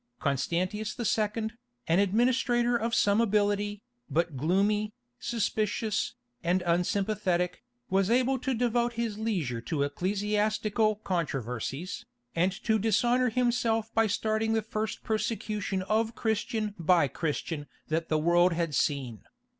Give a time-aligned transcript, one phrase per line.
[0.19, 1.51] Constantius II.,
[1.87, 9.19] an administrator of some ability, but gloomy, suspicious, and unsympathetic, was able to devote his
[9.19, 16.73] leisure to ecclesiastical controversies, and to dishonour himself by starting the first persecution of Christian
[16.79, 19.21] by Christian that the world had seen.